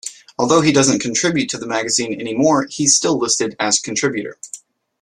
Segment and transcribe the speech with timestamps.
[0.39, 4.39] Although he doesn't contribute to the magazine anymore, he's still listed as contributor.